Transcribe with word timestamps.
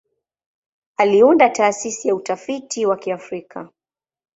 Aliunda 0.97 1.49
Taasisi 1.49 2.07
ya 2.07 2.15
Utafiti 2.15 2.85
wa 2.85 2.97
Kiafrika. 2.97 3.69